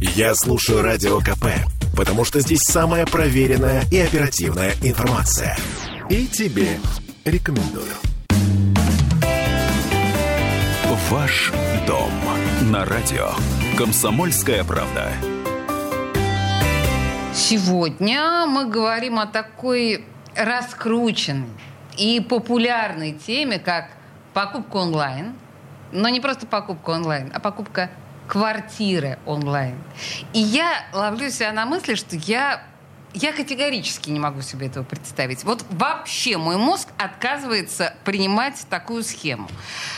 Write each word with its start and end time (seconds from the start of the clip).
Я 0.00 0.34
слушаю 0.34 0.82
Радио 0.82 1.20
КП, 1.20 1.46
потому 1.96 2.26
что 2.26 2.40
здесь 2.40 2.60
самая 2.60 3.06
проверенная 3.06 3.82
и 3.90 3.98
оперативная 3.98 4.72
информация. 4.82 5.56
И 6.10 6.26
тебе 6.26 6.78
рекомендую. 7.24 7.92
Ваш 11.08 11.50
дом 11.86 12.10
на 12.70 12.84
радио. 12.84 13.30
Комсомольская 13.78 14.64
правда. 14.64 15.12
Сегодня 17.32 18.44
мы 18.46 18.68
говорим 18.68 19.18
о 19.18 19.26
такой 19.26 20.04
раскрученной 20.34 21.48
и 21.96 22.20
популярной 22.20 23.12
теме, 23.12 23.58
как 23.58 23.88
покупка 24.34 24.76
онлайн. 24.76 25.32
Но 25.92 26.10
не 26.10 26.20
просто 26.20 26.46
покупка 26.46 26.90
онлайн, 26.90 27.30
а 27.32 27.40
покупка 27.40 27.90
квартиры 28.26 29.18
онлайн. 29.26 29.76
И 30.32 30.38
я 30.38 30.86
ловлю 30.92 31.30
себя 31.30 31.52
на 31.52 31.66
мысли, 31.66 31.94
что 31.94 32.16
я 32.16 32.62
я 33.16 33.32
категорически 33.32 34.10
не 34.10 34.20
могу 34.20 34.42
себе 34.42 34.66
этого 34.66 34.84
представить. 34.84 35.42
Вот 35.44 35.64
вообще 35.70 36.36
мой 36.36 36.58
мозг 36.58 36.88
отказывается 36.98 37.94
принимать 38.04 38.66
такую 38.68 39.02
схему. 39.02 39.48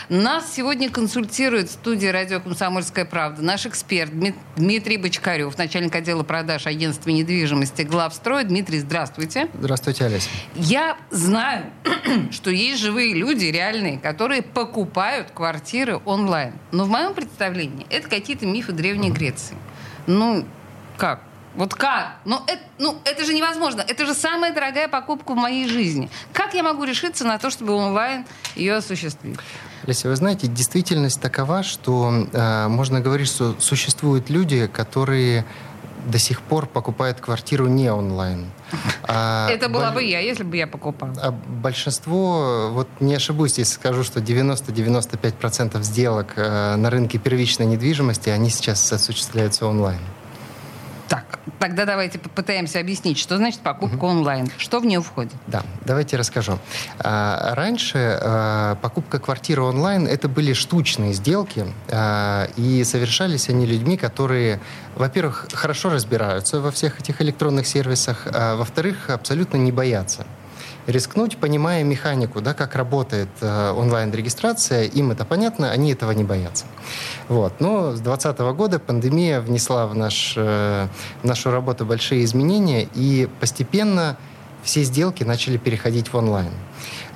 Нас 0.09 0.53
сегодня 0.55 0.89
консультирует 0.89 1.69
студия 1.69 2.13
«Радио 2.13 2.39
Комсомольская 2.39 3.05
правда» 3.05 3.43
наш 3.43 3.67
эксперт 3.67 4.13
Дмитрий 4.57 4.99
Бочкарев, 4.99 5.59
начальник 5.59 5.97
отдела 5.97 6.23
продаж 6.23 6.67
агентства 6.69 7.11
недвижимости 7.11 7.83
«Главстрой». 7.83 8.45
Дмитрий, 8.45 8.79
здравствуйте. 8.79 9.49
Здравствуйте, 9.53 10.05
Олеся. 10.05 10.29
Я 10.55 10.97
знаю, 11.11 11.73
что 12.31 12.51
есть 12.51 12.81
живые 12.81 13.15
люди, 13.15 13.47
реальные, 13.47 13.99
которые 13.99 14.43
покупают 14.43 15.33
квартиры 15.33 16.01
онлайн. 16.05 16.55
Но 16.71 16.85
в 16.85 16.89
моем 16.89 17.15
представлении 17.15 17.85
это 17.91 18.09
какие-то 18.09 18.47
мифы 18.47 18.71
Древней 18.71 19.11
Греции. 19.11 19.57
Ну, 20.07 20.47
как? 20.97 21.28
Вот 21.55 21.75
как? 21.75 22.17
Ну 22.25 22.41
это, 22.47 22.63
ну, 22.79 22.97
это 23.05 23.25
же 23.25 23.35
невозможно. 23.35 23.81
Это 23.87 24.07
же 24.07 24.15
самая 24.15 24.53
дорогая 24.53 24.89
покупка 24.89 25.33
в 25.33 25.37
моей 25.37 25.69
жизни. 25.69 26.11
Как 26.33 26.55
я 26.55 26.63
могу 26.63 26.85
решиться 26.85 27.25
на 27.25 27.39
то, 27.39 27.51
чтобы 27.51 27.73
онлайн 27.75 28.27
ее 28.55 28.77
осуществить? 28.77 29.39
Леся, 29.87 30.09
вы 30.09 30.17
знаете, 30.17 30.47
действительность 30.47 31.21
такова, 31.21 31.63
что 31.63 32.27
э, 32.33 32.69
можно 32.69 33.01
говорить, 33.01 33.29
что 33.29 33.57
существуют 33.59 34.31
люди, 34.31 34.67
которые 34.67 35.45
до 36.07 36.19
сих 36.19 36.41
пор 36.43 36.67
покупают 36.67 37.21
квартиру 37.21 37.67
не 37.67 37.91
онлайн. 37.91 38.47
А 39.05 39.49
Это 39.51 39.69
была 39.69 39.91
бы 39.91 40.03
я, 40.03 40.21
если 40.21 40.43
бы 40.43 40.57
я 40.57 40.67
покупала. 40.67 41.13
А 41.21 41.31
большинство, 41.31 42.71
вот 42.73 42.89
не 43.01 43.15
ошибусь, 43.15 43.59
если 43.59 43.75
скажу, 43.75 44.05
что 44.05 44.21
90-95% 44.21 45.83
сделок 45.83 46.35
э, 46.37 46.77
на 46.77 46.91
рынке 46.91 47.19
первичной 47.19 47.67
недвижимости, 47.67 48.31
они 48.31 48.51
сейчас 48.51 48.93
осуществляются 48.93 49.67
онлайн. 49.67 50.01
Тогда 51.59 51.85
давайте 51.85 52.19
попытаемся 52.19 52.81
объяснить, 52.81 53.19
что 53.19 53.37
значит 53.37 53.61
покупка 53.61 53.97
угу. 53.97 54.07
онлайн, 54.07 54.51
что 54.59 54.81
в 54.81 54.87
нее 54.87 55.03
входит. 55.03 55.33
Да, 55.47 55.63
давайте 55.85 56.17
расскажу. 56.17 56.59
А, 56.99 57.55
раньше 57.55 58.19
а, 58.21 58.77
покупка 58.77 59.19
квартиры 59.19 59.63
онлайн 59.63 60.07
это 60.07 60.29
были 60.29 60.53
штучные 60.53 61.13
сделки, 61.13 61.67
а, 61.89 62.49
и 62.57 62.85
совершались 62.85 63.49
они 63.49 63.67
людьми, 63.67 63.97
которые, 63.97 64.61
во-первых, 64.97 65.49
хорошо 65.53 65.91
разбираются 65.91 66.61
во 66.61 66.71
всех 66.71 67.01
этих 67.01 67.21
электронных 67.21 67.67
сервисах, 67.67 68.27
а 68.27 68.57
во-вторых, 68.57 69.11
абсолютно 69.11 69.57
не 69.57 69.73
боятся 69.73 70.27
рискнуть, 70.89 71.37
понимая 71.37 71.85
механику, 71.85 72.41
да, 72.41 72.55
как 72.55 72.75
работает 72.75 73.29
э, 73.43 73.73
онлайн-регистрация, 73.73 74.85
им 74.85 75.11
это 75.11 75.27
понятно, 75.27 75.71
они 75.71 75.93
этого 75.93 76.13
не 76.13 76.25
боятся. 76.25 76.65
Вот. 77.29 77.61
Но 77.61 77.93
с 77.93 78.01
2020 78.01 78.39
года 78.57 78.79
пандемия 78.79 79.41
внесла 79.41 79.87
в, 79.87 79.95
наш, 79.95 80.33
э, 80.37 80.89
в 81.23 81.27
нашу 81.27 81.51
работу 81.51 81.85
большие 81.85 82.25
изменения, 82.25 82.89
и 82.95 83.29
постепенно 83.39 84.17
все 84.63 84.83
сделки 84.83 85.25
начали 85.25 85.59
переходить 85.59 86.11
в 86.11 86.17
онлайн. 86.17 86.51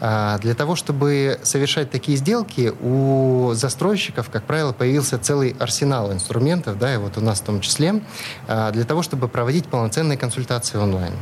А 0.01 0.39
для 0.39 0.55
того, 0.55 0.77
чтобы 0.77 1.39
совершать 1.43 1.91
такие 1.91 2.19
сделки, 2.19 2.75
у 2.83 3.53
застройщиков, 3.55 4.29
как 4.31 4.45
правило, 4.45 4.73
появился 4.73 5.19
целый 5.19 5.57
арсенал 5.59 6.13
инструментов, 6.13 6.79
да, 6.79 6.93
и 6.93 6.97
вот 6.99 7.17
у 7.17 7.21
нас 7.21 7.41
в 7.41 7.45
том 7.45 7.61
числе, 7.61 8.03
а, 8.49 8.71
для 8.73 8.85
того, 8.85 9.03
чтобы 9.03 9.29
проводить 9.29 9.67
полноценные 9.67 10.19
консультации 10.19 10.77
онлайн. 10.77 11.13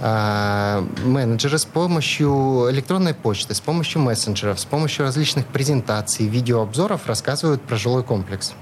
А, 0.00 0.84
менеджеры 1.04 1.58
с 1.58 1.64
помощью 1.64 2.68
электронной 2.70 3.14
почты, 3.14 3.54
с 3.54 3.60
помощью 3.60 4.00
мессенджеров, 4.02 4.60
с 4.60 4.64
помощью 4.64 5.04
различных 5.04 5.46
презентаций, 5.46 6.26
видеообзоров 6.26 7.06
рассказывают 7.06 7.62
про 7.62 7.76
жилой 7.76 8.04
комплекс 8.04 8.52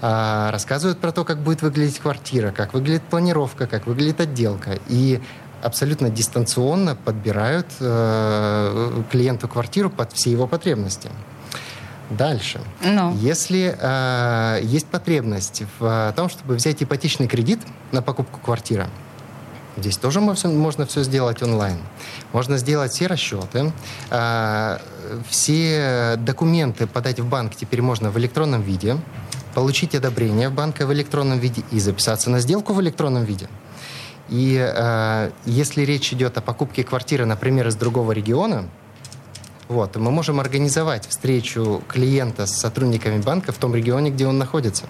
а, 0.00 0.50
рассказывают 0.50 0.98
про 0.98 1.12
то, 1.12 1.24
как 1.24 1.38
будет 1.38 1.62
выглядеть 1.62 2.00
квартира, 2.00 2.50
как 2.50 2.74
выглядит 2.74 3.02
планировка, 3.02 3.66
как 3.66 3.86
выглядит 3.86 4.20
отделка. 4.20 4.78
И 4.88 5.20
абсолютно 5.62 6.10
дистанционно 6.10 6.96
подбирают 6.96 7.68
э, 7.80 9.02
клиенту 9.10 9.48
квартиру 9.48 9.90
под 9.90 10.12
все 10.12 10.30
его 10.30 10.46
потребности. 10.46 11.08
Дальше. 12.10 12.60
No. 12.82 13.12
Ну. 13.12 13.16
Если 13.18 13.74
э, 13.78 14.60
есть 14.62 14.86
потребность 14.86 15.62
в 15.78 16.12
том, 16.16 16.28
чтобы 16.28 16.56
взять 16.56 16.82
ипотечный 16.82 17.26
кредит 17.26 17.60
на 17.90 18.02
покупку 18.02 18.40
квартиры, 18.40 18.88
Здесь 19.76 19.96
тоже 19.96 20.20
можно 20.20 20.86
все 20.86 21.02
сделать 21.02 21.42
онлайн. 21.42 21.78
Можно 22.32 22.58
сделать 22.58 22.92
все 22.92 23.06
расчеты. 23.06 23.72
А, 24.10 24.80
все 25.28 26.16
документы 26.18 26.86
подать 26.86 27.20
в 27.20 27.26
банк 27.26 27.54
теперь 27.54 27.82
можно 27.82 28.10
в 28.10 28.18
электронном 28.18 28.62
виде, 28.62 28.98
получить 29.54 29.94
одобрение 29.94 30.50
банка 30.50 30.86
в 30.86 30.92
электронном 30.92 31.38
виде 31.38 31.62
и 31.70 31.80
записаться 31.80 32.30
на 32.30 32.40
сделку 32.40 32.74
в 32.74 32.80
электронном 32.80 33.24
виде. 33.24 33.48
И 34.28 34.56
э, 34.56 35.30
если 35.44 35.82
речь 35.82 36.12
идет 36.12 36.38
о 36.38 36.40
покупке 36.40 36.84
квартиры, 36.84 37.26
например, 37.26 37.68
из 37.68 37.74
другого 37.74 38.12
региона, 38.12 38.68
вот, 39.68 39.96
мы 39.96 40.10
можем 40.10 40.40
организовать 40.40 41.06
встречу 41.06 41.82
клиента 41.88 42.46
с 42.46 42.52
сотрудниками 42.52 43.20
банка 43.20 43.52
в 43.52 43.56
том 43.56 43.74
регионе, 43.74 44.10
где 44.10 44.26
он 44.26 44.38
находится 44.38 44.84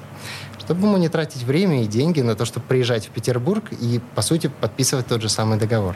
чтобы 0.72 0.86
ему 0.86 0.96
не 0.96 1.10
тратить 1.10 1.42
время 1.42 1.82
и 1.82 1.86
деньги 1.86 2.22
на 2.22 2.34
то, 2.34 2.46
чтобы 2.46 2.64
приезжать 2.66 3.06
в 3.06 3.10
Петербург 3.10 3.62
и, 3.72 4.00
по 4.14 4.22
сути, 4.22 4.46
подписывать 4.46 5.06
тот 5.06 5.20
же 5.20 5.28
самый 5.28 5.58
договор. 5.58 5.94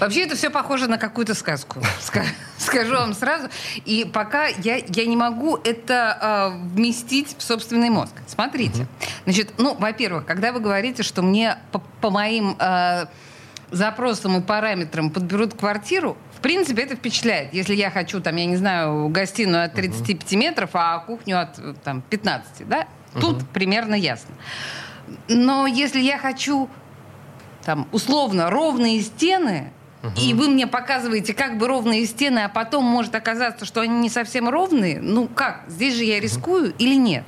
Вообще 0.00 0.22
это 0.22 0.36
все 0.36 0.48
похоже 0.48 0.88
на 0.88 0.96
какую-то 0.96 1.34
сказку, 1.34 1.82
скажу 2.58 2.94
вам 2.94 3.12
сразу. 3.12 3.48
И 3.84 4.08
пока 4.10 4.46
я, 4.46 4.76
я 4.76 5.04
не 5.04 5.16
могу 5.16 5.56
это 5.56 6.54
э, 6.56 6.66
вместить 6.74 7.36
в 7.36 7.42
собственный 7.42 7.90
мозг. 7.90 8.12
Смотрите. 8.26 8.86
Значит, 9.24 9.52
ну, 9.58 9.74
во-первых, 9.74 10.24
когда 10.24 10.50
вы 10.52 10.60
говорите, 10.60 11.02
что 11.02 11.20
мне 11.20 11.58
по, 11.72 11.82
по 12.00 12.08
моим 12.08 12.56
э, 12.58 13.04
запросам 13.70 14.38
и 14.38 14.40
параметрам 14.40 15.10
подберут 15.10 15.52
квартиру, 15.52 16.16
в 16.34 16.40
принципе, 16.40 16.84
это 16.84 16.96
впечатляет. 16.96 17.52
Если 17.52 17.74
я 17.74 17.90
хочу, 17.90 18.20
там, 18.22 18.36
я 18.36 18.46
не 18.46 18.56
знаю, 18.56 19.08
гостиную 19.10 19.66
от 19.66 19.74
35 19.74 20.32
метров, 20.32 20.70
а 20.72 21.00
кухню 21.00 21.38
от 21.38 21.82
там, 21.82 22.00
15, 22.00 22.66
да? 22.66 22.86
Тут 23.14 23.36
угу. 23.36 23.46
примерно 23.52 23.94
ясно. 23.94 24.34
Но 25.28 25.66
если 25.66 26.00
я 26.00 26.18
хочу 26.18 26.68
там 27.64 27.88
условно 27.92 28.50
ровные 28.50 29.00
стены, 29.02 29.72
угу. 30.02 30.12
и 30.20 30.34
вы 30.34 30.48
мне 30.48 30.66
показываете 30.66 31.34
как 31.34 31.58
бы 31.58 31.66
ровные 31.66 32.06
стены, 32.06 32.40
а 32.40 32.48
потом 32.48 32.84
может 32.84 33.14
оказаться, 33.14 33.64
что 33.64 33.80
они 33.80 33.98
не 33.98 34.08
совсем 34.08 34.48
ровные, 34.48 35.00
ну 35.00 35.28
как? 35.28 35.64
Здесь 35.68 35.96
же 35.96 36.04
я 36.04 36.20
рискую 36.20 36.68
угу. 36.68 36.74
или 36.78 36.94
нет? 36.94 37.24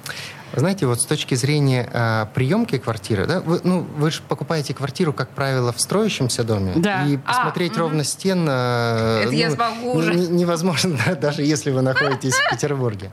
Знаете, 0.54 0.86
вот 0.86 1.00
с 1.00 1.06
точки 1.06 1.34
зрения 1.34 1.88
э, 1.92 2.26
приемки 2.34 2.78
квартиры, 2.78 3.26
да, 3.26 3.40
вы, 3.40 3.60
ну, 3.64 3.80
вы 3.80 4.10
же 4.10 4.22
покупаете 4.26 4.72
квартиру, 4.72 5.12
как 5.12 5.28
правило, 5.30 5.72
в 5.72 5.80
строящемся 5.80 6.42
доме. 6.42 6.72
Да. 6.76 7.04
И 7.06 7.18
посмотреть 7.18 7.76
а, 7.76 7.80
ровно 7.80 7.98
угу. 7.98 8.04
стен 8.04 8.46
э, 8.48 9.20
Это 9.22 9.32
ну, 9.32 9.38
я 9.38 9.50
смогу 9.50 9.92
уже. 9.92 10.14
невозможно, 10.14 10.98
да, 11.06 11.14
даже 11.20 11.42
если 11.42 11.70
вы 11.70 11.82
находитесь 11.82 12.34
в 12.34 12.50
Петербурге. 12.50 13.10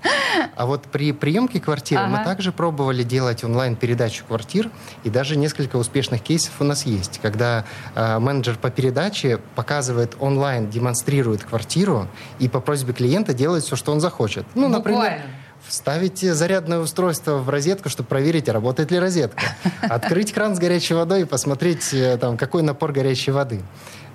А 0.55 0.65
вот 0.65 0.83
при 0.83 1.11
приемке 1.11 1.59
квартиры 1.59 2.01
ага. 2.01 2.17
мы 2.17 2.23
также 2.23 2.51
пробовали 2.51 3.03
делать 3.03 3.43
онлайн-передачу 3.43 4.25
квартир, 4.25 4.69
и 5.03 5.09
даже 5.09 5.35
несколько 5.35 5.77
успешных 5.77 6.21
кейсов 6.21 6.53
у 6.59 6.63
нас 6.63 6.85
есть, 6.85 7.19
когда 7.21 7.65
э, 7.95 8.19
менеджер 8.19 8.57
по 8.57 8.69
передаче 8.69 9.39
показывает 9.55 10.15
онлайн, 10.19 10.69
демонстрирует 10.69 11.43
квартиру, 11.43 12.07
и 12.39 12.47
по 12.47 12.59
просьбе 12.59 12.93
клиента 12.93 13.33
делает 13.33 13.63
все, 13.63 13.75
что 13.75 13.91
он 13.91 13.99
захочет. 13.99 14.45
Ну, 14.55 14.67
например, 14.67 15.01
Буквально 15.01 15.25
вставить 15.67 16.19
зарядное 16.19 16.79
устройство 16.79 17.37
в 17.37 17.49
розетку, 17.49 17.89
чтобы 17.89 18.07
проверить, 18.07 18.49
работает 18.49 18.91
ли 18.91 18.99
розетка. 18.99 19.43
Открыть 19.81 20.33
кран 20.33 20.55
с 20.55 20.59
горячей 20.59 20.93
водой 20.93 21.21
и 21.21 21.25
посмотреть, 21.25 21.93
э, 21.93 22.17
там, 22.17 22.37
какой 22.37 22.63
напор 22.63 22.91
горячей 22.91 23.31
воды. 23.31 23.61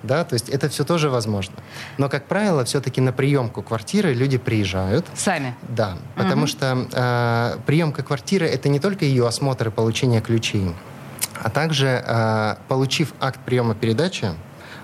Да, 0.03 0.23
то 0.23 0.33
есть 0.33 0.49
это 0.49 0.67
все 0.69 0.83
тоже 0.83 1.09
возможно. 1.09 1.55
Но, 1.97 2.09
как 2.09 2.25
правило, 2.25 2.65
все-таки 2.65 3.01
на 3.01 3.13
приемку 3.13 3.61
квартиры 3.61 4.13
люди 4.13 4.37
приезжают. 4.37 5.05
Сами? 5.13 5.55
Да, 5.69 5.97
потому 6.15 6.43
угу. 6.43 6.47
что 6.47 6.87
э, 6.91 7.57
приемка 7.65 8.01
квартиры 8.01 8.47
это 8.47 8.69
не 8.69 8.79
только 8.79 9.05
ее 9.05 9.27
осмотр 9.27 9.67
и 9.67 9.71
получение 9.71 10.21
ключей, 10.21 10.73
а 11.41 11.49
также, 11.49 12.03
э, 12.05 12.55
получив 12.67 13.13
акт 13.19 13.39
приема 13.45 13.75
передачи, 13.75 14.31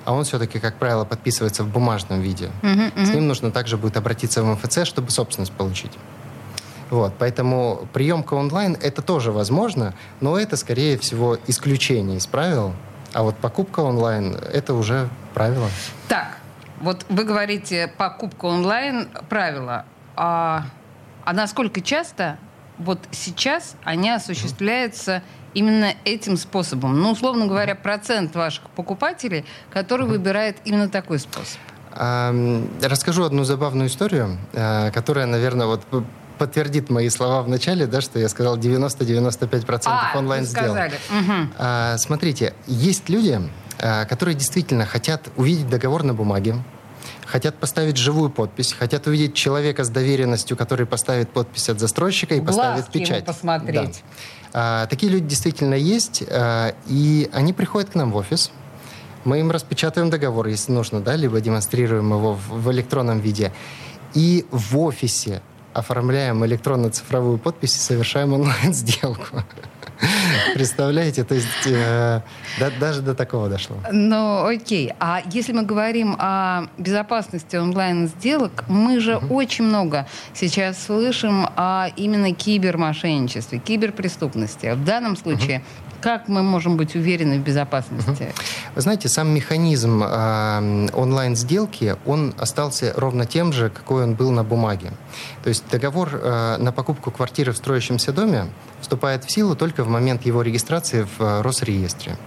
а 0.06 0.14
он 0.14 0.24
все-таки, 0.24 0.60
как 0.60 0.76
правило, 0.78 1.04
подписывается 1.04 1.64
в 1.64 1.68
бумажном 1.68 2.22
виде, 2.22 2.50
угу, 2.62 2.84
угу. 2.96 3.06
с 3.06 3.10
ним 3.10 3.28
нужно 3.28 3.52
также 3.52 3.78
будет 3.78 3.98
обратиться 3.98 4.44
в 4.44 4.46
МФЦ, 4.46 4.86
чтобы 4.86 5.10
собственность 5.10 5.52
получить. 5.52 5.92
Вот, 6.90 7.14
поэтому 7.20 7.88
приемка 7.94 8.36
онлайн 8.36 8.78
это 8.82 9.02
тоже 9.02 9.32
возможно, 9.32 9.94
но 10.22 10.38
это, 10.40 10.56
скорее 10.56 10.98
всего, 10.98 11.38
исключение 11.48 12.18
из 12.18 12.28
правил. 12.28 12.74
А 13.14 13.24
вот 13.24 13.36
покупка 13.38 13.82
онлайн 13.82 14.36
это 14.54 14.74
уже 14.74 15.10
правило. 15.34 15.70
Так, 16.08 16.38
вот 16.80 17.06
вы 17.10 17.24
говорите 17.24 17.92
покупка 17.98 18.46
онлайн 18.46 19.10
правило. 19.30 19.86
А, 20.16 20.66
а 21.26 21.34
насколько 21.34 21.82
часто 21.82 22.38
вот 22.78 23.00
сейчас 23.12 23.76
они 23.84 24.10
осуществляются 24.10 25.24
именно 25.54 25.94
этим 26.06 26.38
способом? 26.38 27.00
Ну, 27.00 27.12
условно 27.12 27.48
говоря, 27.48 27.76
процент 27.76 28.36
ваших 28.36 28.70
покупателей, 28.72 29.46
который 29.72 30.06
выбирает 30.06 30.58
именно 30.66 30.90
такой 30.90 31.20
способ. 31.20 31.60
Расскажу 31.92 33.24
одну 33.24 33.44
забавную 33.44 33.88
историю, 33.88 34.38
э, 34.54 34.92
которая, 34.92 35.26
наверное, 35.26 35.66
вот 35.66 35.82
подтвердит 36.38 36.90
мои 36.90 37.10
слова 37.10 37.42
в 37.42 37.50
начале, 37.50 37.88
да, 37.88 38.02
что 38.02 38.20
я 38.20 38.30
сказал 38.30 38.58
90-95% 38.58 39.82
а, 39.86 40.18
онлайн 40.18 40.46
сделок. 40.46 40.92
Угу. 41.10 41.34
А, 41.58 41.98
смотрите, 41.98 42.54
есть 42.68 43.10
люди, 43.10 43.40
а, 43.80 44.06
которые 44.06 44.36
действительно 44.36 44.86
хотят 44.86 45.30
увидеть 45.36 45.70
договор 45.70 46.04
на 46.04 46.14
бумаге, 46.14 46.56
хотят 47.26 47.56
поставить 47.56 47.98
живую 47.98 48.30
подпись, 48.30 48.74
хотят 48.74 49.06
увидеть 49.08 49.34
человека 49.34 49.84
с 49.84 49.90
доверенностью, 49.90 50.58
который 50.58 50.86
поставит 50.86 51.30
подпись 51.30 51.70
от 51.70 51.80
застройщика 51.80 52.36
и 52.36 52.40
Глазки 52.40 52.58
поставит 52.58 52.88
печать. 52.88 53.26
посмотреть. 53.26 54.04
Да. 54.54 54.84
А, 54.84 54.86
такие 54.88 55.12
люди 55.12 55.28
действительно 55.28 55.76
есть, 55.76 56.24
а, 56.30 56.74
и 56.88 57.30
они 57.34 57.54
приходят 57.54 57.90
к 57.92 57.96
нам 57.96 58.12
в 58.12 58.16
офис. 58.16 58.52
Мы 59.26 59.42
им 59.42 59.52
распечатываем 59.52 60.10
договор, 60.10 60.48
если 60.48 60.72
нужно, 60.72 61.02
да, 61.02 61.16
либо 61.16 61.42
демонстрируем 61.42 62.14
его 62.14 62.34
в, 62.34 62.62
в 62.62 62.72
электронном 62.72 63.20
виде. 63.20 63.52
И 64.14 64.46
в 64.52 64.80
офисе 64.80 65.42
оформляем 65.78 66.46
электронно-цифровую 66.46 67.38
подпись 67.38 67.76
и 67.76 67.80
совершаем 67.80 68.34
онлайн-сделку. 68.34 69.44
Представляете, 70.54 71.24
то 71.24 71.36
есть 71.36 71.48
э, 71.66 72.22
да, 72.60 72.72
даже 72.80 73.02
до 73.02 73.16
такого 73.16 73.50
дошло. 73.50 73.78
Ну, 73.92 74.46
окей. 74.46 74.94
А 75.00 75.22
если 75.32 75.54
мы 75.54 75.64
говорим 75.64 76.16
о 76.20 76.68
безопасности 76.78 77.56
онлайн-сделок, 77.56 78.66
мы 78.68 79.00
же 79.00 79.18
угу. 79.18 79.36
очень 79.36 79.66
много 79.66 80.08
сейчас 80.34 80.84
слышим 80.84 81.48
о 81.56 81.88
именно 81.96 82.34
кибермошенничестве, 82.34 83.60
киберпреступности. 83.60 84.74
В 84.74 84.84
данном 84.84 85.16
случае 85.16 85.58
угу. 85.58 85.66
Как 86.02 86.28
мы 86.28 86.44
можем 86.44 86.78
быть 86.78 86.96
уверены 86.96 87.40
в 87.40 87.44
безопасности? 87.44 88.34
Вы 88.76 88.82
знаете, 88.82 89.10
сам 89.10 89.30
механизм 89.30 90.04
э, 90.04 90.90
онлайн-сделки, 90.94 91.96
он 92.06 92.34
остался 92.38 92.94
ровно 92.96 93.26
тем 93.26 93.52
же, 93.52 93.70
какой 93.70 94.04
он 94.04 94.14
был 94.14 94.32
на 94.32 94.44
бумаге. 94.44 94.92
То 95.44 95.50
есть 95.50 95.64
договор 95.72 96.10
э, 96.14 96.58
на 96.58 96.72
покупку 96.72 97.12
квартиры 97.12 97.52
в 97.52 97.58
строящемся 97.58 98.14
доме 98.14 98.46
вступает 98.82 99.26
в 99.26 99.32
силу 99.32 99.56
только 99.56 99.84
в 99.84 99.90
момент 99.90 100.26
его 100.26 100.42
регистрации 100.42 101.08
в 101.18 101.22
э, 101.22 101.42
Росреестре. 101.42 102.18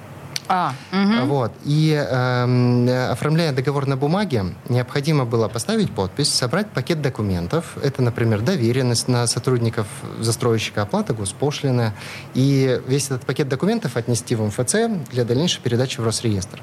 А, 0.53 0.75
угу. 0.93 1.27
Вот. 1.27 1.53
И 1.65 1.93
э, 1.93 3.09
оформляя 3.13 3.53
договор 3.53 3.87
на 3.87 3.97
бумаге, 3.97 4.47
необходимо 4.69 5.25
было 5.25 5.47
поставить 5.47 5.93
подпись, 5.93 6.35
собрать 6.35 6.69
пакет 6.71 7.01
документов. 7.01 7.77
Это, 7.81 8.03
например, 8.03 8.41
доверенность 8.41 9.07
на 9.07 9.29
сотрудников 9.29 9.87
застройщика, 10.19 10.83
оплата 10.83 11.15
госпошлины. 11.15 11.93
И 12.35 12.81
весь 12.89 13.07
этот 13.07 13.25
пакет 13.25 13.49
документов 13.49 13.97
отнести 13.97 14.35
в 14.35 14.43
МФЦ 14.43 14.75
для 15.13 15.25
дальнейшей 15.25 15.63
передачи 15.63 16.01
в 16.01 16.05
Росреестр. 16.05 16.61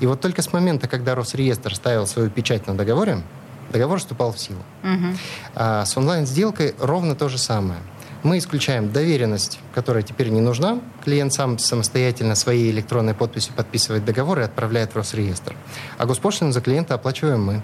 И 0.00 0.06
вот 0.06 0.20
только 0.20 0.42
с 0.42 0.52
момента, 0.52 0.88
когда 0.88 1.14
Росреестр 1.14 1.76
ставил 1.76 2.08
свою 2.08 2.30
печать 2.30 2.66
на 2.66 2.76
договоре, 2.76 3.22
договор 3.70 4.00
вступал 4.00 4.32
в 4.32 4.40
силу. 4.40 4.62
Угу. 4.82 5.16
А 5.54 5.84
с 5.84 5.96
онлайн-сделкой 5.96 6.74
ровно 6.80 7.14
то 7.14 7.28
же 7.28 7.38
самое 7.38 7.78
мы 8.22 8.38
исключаем 8.38 8.92
доверенность, 8.92 9.60
которая 9.74 10.02
теперь 10.02 10.28
не 10.28 10.40
нужна. 10.40 10.80
Клиент 11.04 11.32
сам 11.32 11.58
самостоятельно 11.58 12.34
своей 12.34 12.70
электронной 12.70 13.14
подписью 13.14 13.54
подписывает 13.54 14.04
договор 14.04 14.40
и 14.40 14.42
отправляет 14.42 14.92
в 14.92 14.96
Росреестр. 14.96 15.54
А 15.98 16.06
госпошлину 16.06 16.52
за 16.52 16.60
клиента 16.60 16.94
оплачиваем 16.94 17.44
мы. 17.44 17.62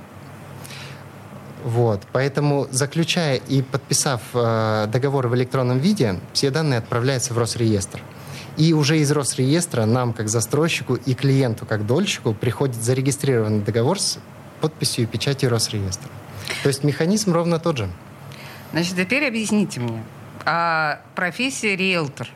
Вот. 1.64 2.02
Поэтому, 2.12 2.68
заключая 2.70 3.36
и 3.36 3.62
подписав 3.62 4.20
э, 4.34 4.86
договор 4.92 5.28
в 5.28 5.34
электронном 5.34 5.78
виде, 5.78 6.20
все 6.34 6.50
данные 6.50 6.78
отправляются 6.78 7.32
в 7.32 7.38
Росреестр. 7.38 8.00
И 8.56 8.72
уже 8.72 8.98
из 8.98 9.10
Росреестра 9.10 9.86
нам, 9.86 10.12
как 10.12 10.28
застройщику, 10.28 10.94
и 10.94 11.14
клиенту, 11.14 11.66
как 11.66 11.86
дольщику, 11.86 12.34
приходит 12.34 12.76
зарегистрированный 12.76 13.64
договор 13.64 13.98
с 13.98 14.18
подписью 14.60 15.04
и 15.04 15.06
печатью 15.06 15.50
Росреестра. 15.50 16.10
То 16.62 16.68
есть 16.68 16.84
механизм 16.84 17.32
ровно 17.32 17.58
тот 17.58 17.78
же. 17.78 17.88
Значит, 18.72 18.96
теперь 18.96 19.26
объясните 19.26 19.80
мне, 19.80 20.02
а 20.44 21.00
профессия 21.14 21.76
риэлтор, 21.76 22.28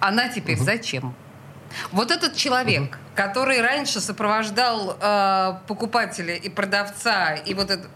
она 0.00 0.28
теперь 0.28 0.56
угу. 0.56 0.64
зачем? 0.64 1.14
Вот 1.92 2.10
этот 2.10 2.34
человек, 2.36 2.82
угу. 2.82 2.96
который 3.14 3.60
раньше 3.60 4.00
сопровождал 4.00 4.96
э, 5.00 5.54
покупателя 5.68 6.34
и 6.34 6.48
продавца, 6.48 7.34
и 7.34 7.54
вот 7.54 7.70
это, 7.70 7.88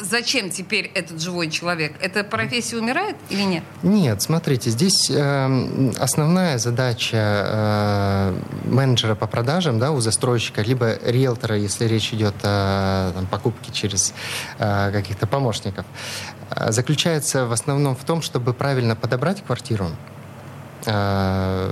зачем 0.00 0.50
теперь 0.50 0.90
этот 0.94 1.20
живой 1.20 1.50
человек? 1.50 1.94
Эта 2.00 2.24
профессия 2.24 2.76
умирает 2.76 3.16
или 3.28 3.42
нет? 3.42 3.64
Нет, 3.82 4.22
смотрите, 4.22 4.70
здесь 4.70 5.10
э, 5.10 5.92
основная 5.98 6.58
задача 6.58 7.16
э, 7.16 8.38
менеджера 8.64 9.14
по 9.14 9.26
продажам, 9.26 9.78
да, 9.78 9.90
у 9.90 10.00
застройщика, 10.00 10.62
либо 10.62 10.98
риэлтора, 11.04 11.56
если 11.56 11.86
речь 11.86 12.12
идет 12.12 12.34
о 12.42 13.12
там, 13.12 13.26
покупке 13.26 13.72
через 13.72 14.14
э, 14.58 14.90
каких-то 14.92 15.26
помощников, 15.26 15.86
э, 16.50 16.72
заключается 16.72 17.46
в 17.46 17.52
основном 17.52 17.94
в 17.96 18.04
том, 18.04 18.22
чтобы 18.22 18.54
правильно 18.54 18.96
подобрать 18.96 19.44
квартиру, 19.44 19.88
э, 20.86 21.70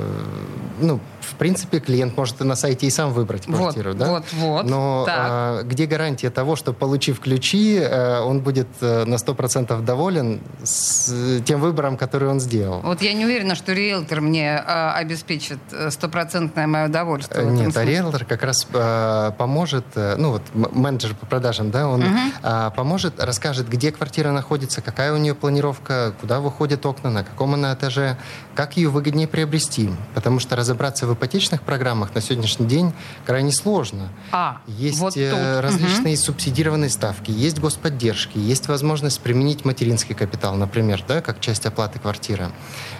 ну, 0.80 1.00
в 1.28 1.34
принципе, 1.34 1.80
клиент 1.80 2.16
может 2.16 2.40
на 2.40 2.54
сайте 2.54 2.86
и 2.86 2.90
сам 2.90 3.12
выбрать 3.12 3.46
квартиру, 3.46 3.90
вот, 3.90 3.98
да? 3.98 4.10
Вот, 4.10 4.24
вот. 4.32 4.66
Но 4.66 5.06
а, 5.08 5.62
где 5.62 5.86
гарантия 5.86 6.30
того, 6.30 6.56
что, 6.56 6.72
получив 6.72 7.20
ключи, 7.20 7.80
а, 7.80 8.22
он 8.24 8.40
будет 8.40 8.68
а, 8.80 9.04
на 9.04 9.14
100% 9.14 9.82
доволен 9.82 10.40
с 10.62 11.40
тем 11.44 11.60
выбором, 11.60 11.96
который 11.96 12.28
он 12.28 12.40
сделал? 12.40 12.80
Вот 12.80 13.02
я 13.02 13.12
не 13.12 13.24
уверена, 13.24 13.54
что 13.54 13.72
риэлтор 13.72 14.20
мне 14.20 14.58
а, 14.58 14.94
обеспечит 14.94 15.58
стопроцентное 15.90 16.66
мое 16.66 16.86
удовольствие. 16.86 17.46
Нет, 17.46 17.76
а 17.76 17.84
риэлтор 17.84 18.24
как 18.24 18.42
раз 18.42 18.66
а, 18.72 19.32
поможет, 19.32 19.84
ну 19.94 20.32
вот 20.32 20.42
менеджер 20.54 21.14
по 21.14 21.26
продажам, 21.26 21.70
да, 21.70 21.88
он 21.88 22.02
угу. 22.02 22.18
а, 22.42 22.70
поможет, 22.70 23.22
расскажет, 23.22 23.68
где 23.68 23.92
квартира 23.92 24.30
находится, 24.32 24.80
какая 24.80 25.12
у 25.12 25.16
нее 25.16 25.34
планировка, 25.34 26.14
куда 26.20 26.40
выходят 26.40 26.84
окна, 26.86 27.10
на 27.10 27.24
каком 27.24 27.54
она 27.54 27.74
этаже, 27.74 28.16
как 28.54 28.76
ее 28.76 28.88
выгоднее 28.88 29.28
приобрести. 29.28 29.90
Потому 30.14 30.40
что 30.40 30.56
разобраться 30.56 31.06
в 31.06 31.12
ипотечных 31.18 31.62
программах 31.62 32.14
на 32.14 32.20
сегодняшний 32.20 32.66
день 32.66 32.92
крайне 33.26 33.52
сложно. 33.52 34.08
А, 34.32 34.62
есть 34.66 34.98
вот 34.98 35.16
э, 35.16 35.60
различные 35.60 36.14
угу. 36.14 36.22
субсидированные 36.22 36.90
ставки, 36.90 37.30
есть 37.30 37.58
господдержки, 37.58 38.38
есть 38.38 38.68
возможность 38.68 39.20
применить 39.20 39.64
материнский 39.64 40.14
капитал, 40.14 40.54
например, 40.56 41.04
да, 41.06 41.20
как 41.20 41.40
часть 41.40 41.66
оплаты 41.66 41.98
квартиры. 41.98 42.50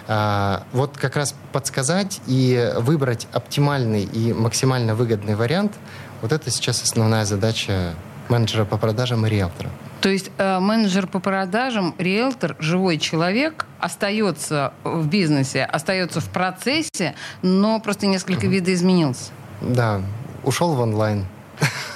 А, 0.07 0.63
вот 0.73 0.97
как 0.97 1.15
раз 1.15 1.33
подсказать 1.51 2.21
и 2.27 2.73
выбрать 2.77 3.27
оптимальный 3.31 4.03
и 4.03 4.33
максимально 4.33 4.93
выгодный 4.93 5.35
вариант, 5.35 5.73
вот 6.21 6.31
это 6.33 6.51
сейчас 6.51 6.83
основная 6.83 7.25
задача 7.25 7.95
менеджера 8.27 8.65
по 8.65 8.77
продажам 8.77 9.25
и 9.25 9.29
риэлтора. 9.29 9.69
То 10.01 10.09
есть 10.09 10.31
э, 10.37 10.59
менеджер 10.59 11.07
по 11.07 11.19
продажам, 11.19 11.93
риэлтор, 11.97 12.55
живой 12.59 12.97
человек 12.97 13.65
остается 13.79 14.73
в 14.83 15.07
бизнесе, 15.07 15.63
остается 15.65 16.21
в 16.21 16.29
процессе, 16.29 17.15
но 17.41 17.79
просто 17.79 18.07
несколько 18.07 18.45
угу. 18.45 18.53
видоизменился. 18.53 19.31
Да, 19.61 20.01
ушел 20.43 20.73
в 20.73 20.79
онлайн. 20.79 21.25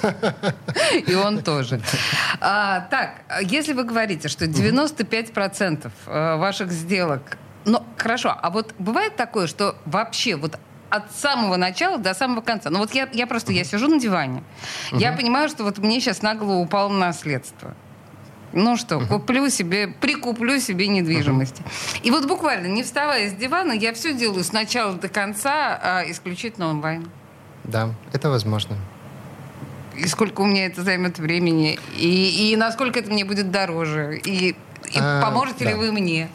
И 1.06 1.14
он 1.14 1.42
тоже. 1.42 1.80
А, 2.40 2.80
так, 2.90 3.22
если 3.42 3.72
вы 3.72 3.84
говорите, 3.84 4.28
что 4.28 4.44
95% 4.44 5.90
э, 6.06 6.36
ваших 6.36 6.70
сделок... 6.70 7.38
Ну, 7.64 7.82
хорошо, 7.96 8.36
а 8.38 8.50
вот 8.50 8.74
бывает 8.78 9.16
такое, 9.16 9.46
что 9.46 9.76
вообще 9.86 10.36
вот 10.36 10.58
от 10.90 11.10
самого 11.12 11.56
начала 11.56 11.98
до 11.98 12.12
самого 12.12 12.42
конца. 12.42 12.68
Ну 12.68 12.78
вот 12.78 12.92
я, 12.92 13.08
я 13.12 13.26
просто, 13.26 13.52
я 13.52 13.64
сижу 13.64 13.88
на 13.88 13.98
диване, 13.98 14.44
я 14.92 15.12
понимаю, 15.12 15.48
что 15.48 15.64
вот 15.64 15.78
мне 15.78 15.98
сейчас 16.00 16.22
нагло 16.22 16.52
упало 16.52 16.90
наследство. 16.90 17.74
Ну 18.56 18.76
что, 18.76 19.00
куплю 19.00 19.50
себе, 19.50 19.88
прикуплю 19.88 20.60
себе 20.60 20.86
недвижимости. 20.86 21.62
И 22.04 22.10
вот 22.12 22.26
буквально, 22.26 22.68
не 22.68 22.84
вставая 22.84 23.28
с 23.28 23.32
дивана, 23.32 23.72
я 23.72 23.92
все 23.92 24.14
делаю 24.14 24.44
с 24.44 24.52
начала 24.52 24.94
до 24.94 25.08
конца 25.08 25.78
а, 25.82 26.04
исключительно 26.06 26.68
онлайн. 26.68 27.10
Да, 27.64 27.90
это 28.12 28.30
возможно. 28.30 28.76
И 29.96 30.06
сколько 30.06 30.42
у 30.42 30.46
меня 30.46 30.66
это 30.66 30.82
займет 30.82 31.18
времени, 31.18 31.78
и, 31.96 32.52
и 32.52 32.56
насколько 32.56 33.00
это 33.00 33.10
мне 33.10 33.24
будет 33.24 33.50
дороже. 33.50 34.20
И 34.24 34.54
И 34.92 34.98
а, 35.00 35.22
поможете 35.22 35.64
да. 35.64 35.70
ли 35.70 35.76
вы 35.76 35.92
мне? 35.92 36.28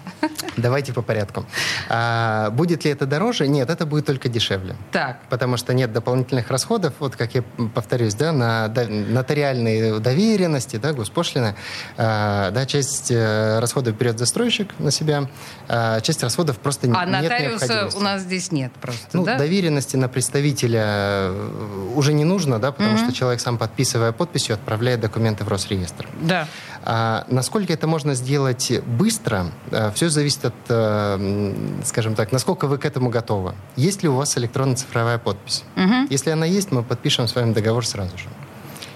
Давайте 0.58 0.94
по 0.94 1.02
порядку. 1.02 1.46
А, 1.90 2.50
будет 2.52 2.86
ли 2.86 2.92
это 2.92 3.06
дороже? 3.06 3.48
Нет, 3.48 3.70
это 3.70 3.86
будет 3.86 4.06
только 4.06 4.30
дешевле. 4.30 4.76
Так. 4.92 5.20
Потому 5.30 5.58
что 5.58 5.74
нет 5.74 5.92
дополнительных 5.94 6.50
расходов, 6.50 6.94
вот 7.00 7.16
как 7.16 7.36
я 7.36 7.44
повторюсь, 7.74 8.16
да, 8.16 8.32
на 8.32 8.68
нотариальные 8.68 10.00
доверенности, 10.00 10.78
да, 10.78 10.94
госпошлины. 10.94 11.56
А, 11.98 12.52
да, 12.52 12.66
часть 12.66 13.12
э, 13.12 13.60
расходов 13.60 13.98
берет 13.98 14.20
застройщик 14.20 14.74
на 14.80 14.92
себя, 14.92 15.30
а 15.68 16.02
часть 16.02 16.24
расходов 16.24 16.58
просто 16.58 16.88
а 16.94 17.06
нет 17.06 17.24
нотариуса 17.24 17.90
у 17.96 18.00
нас 18.00 18.22
здесь 18.22 18.52
нет 18.52 18.72
просто, 18.82 19.08
ну, 19.14 19.26
да? 19.26 19.38
доверенности 19.38 19.96
на 19.96 20.08
представителя 20.08 20.84
э, 20.86 21.92
уже 21.96 22.14
не 22.14 22.26
нужно, 22.26 22.60
да, 22.60 22.72
потому 22.72 22.96
mm-hmm. 22.96 23.04
что 23.04 23.14
человек 23.14 23.42
сам, 23.42 23.58
подписывая 23.58 24.12
подписью, 24.12 24.56
отправляет 24.56 25.00
документы 25.00 25.44
в 25.44 25.48
Росреестр. 25.48 26.08
Да. 26.22 26.48
А 26.92 27.24
насколько 27.28 27.72
это 27.72 27.86
можно 27.86 28.16
сделать 28.16 28.72
быстро, 28.84 29.52
э, 29.70 29.92
все 29.94 30.10
зависит 30.10 30.46
от, 30.46 30.56
э, 30.70 31.54
скажем 31.86 32.16
так, 32.16 32.32
насколько 32.32 32.66
вы 32.66 32.80
к 32.80 32.86
этому 32.86 33.12
готовы. 33.12 33.54
Есть 33.76 34.02
ли 34.02 34.10
у 34.10 34.16
вас 34.16 34.36
электронно-цифровая 34.40 35.20
подпись? 35.20 35.64
Угу. 35.76 36.08
Если 36.10 36.32
она 36.32 36.48
есть, 36.48 36.72
мы 36.72 36.82
подпишем 36.82 37.28
с 37.28 37.36
вами 37.36 37.54
договор 37.54 37.86
сразу 37.86 38.18
же. 38.18 38.26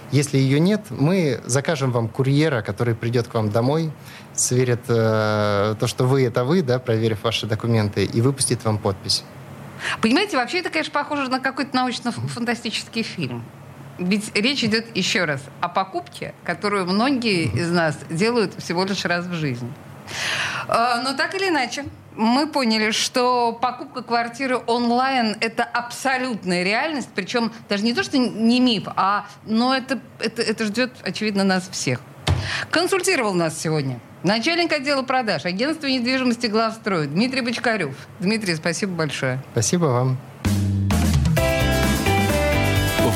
Если 0.09 0.39
ее 0.39 0.59
нет, 0.59 0.81
мы 0.89 1.39
закажем 1.45 1.91
вам 1.91 2.07
курьера, 2.07 2.63
который 2.63 2.95
придет 2.95 3.27
к 3.27 3.35
вам 3.35 3.51
домой, 3.51 3.91
сверит 4.33 4.81
э, 4.87 5.75
то, 5.79 5.85
что 5.85 6.05
вы 6.05 6.25
это 6.25 6.45
вы, 6.45 6.63
да, 6.63 6.79
проверив 6.79 7.23
ваши 7.23 7.45
документы, 7.45 8.05
и 8.05 8.21
выпустит 8.21 8.65
вам 8.65 8.79
подпись. 8.79 9.23
Понимаете, 10.01 10.37
вообще 10.37 10.61
это, 10.61 10.71
конечно, 10.71 10.93
похоже 10.93 11.29
на 11.29 11.39
какой-то 11.39 11.75
научно-фантастический 11.75 13.03
фильм. 13.03 13.43
Ведь 13.99 14.35
речь 14.35 14.63
идет 14.63 14.95
еще 14.95 15.25
раз 15.25 15.41
о 15.61 15.69
покупке, 15.69 16.33
которую 16.43 16.85
многие 16.85 17.45
из 17.45 17.71
нас 17.71 17.97
делают 18.09 18.53
всего 18.57 18.83
лишь 18.85 19.05
раз 19.05 19.25
в 19.25 19.33
жизни. 19.33 19.71
А, 20.67 21.01
но 21.01 21.13
так 21.13 21.35
или 21.35 21.49
иначе, 21.49 21.85
мы 22.15 22.47
поняли, 22.47 22.91
что 22.91 23.53
покупка 23.53 24.03
квартиры 24.03 24.57
онлайн– 24.67 25.37
это 25.39 25.63
абсолютная 25.63 26.63
реальность, 26.63 27.09
причем 27.15 27.51
даже 27.69 27.83
не 27.83 27.93
то, 27.93 28.03
что 28.03 28.17
не 28.17 28.59
миф, 28.59 28.83
а 28.95 29.27
но 29.45 29.75
это, 29.75 29.99
это, 30.19 30.41
это 30.41 30.65
ждет, 30.65 30.91
очевидно, 31.03 31.43
нас 31.43 31.67
всех. 31.69 31.99
Консультировал 32.71 33.33
нас 33.33 33.59
сегодня 33.59 33.99
начальник 34.23 34.71
отдела 34.71 35.03
продаж 35.03 35.45
агентства 35.45 35.87
недвижимости 35.87 36.47
«Главстрой» 36.47 37.07
Дмитрий 37.07 37.41
Бочкарев. 37.41 37.95
Дмитрий, 38.19 38.55
спасибо 38.55 38.93
большое. 38.93 39.39
Спасибо 39.51 39.85
вам. 39.85 40.17